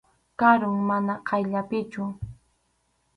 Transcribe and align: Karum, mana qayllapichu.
Karum, 0.43 0.79
mana 0.87 1.17
qayllapichu. 1.31 2.07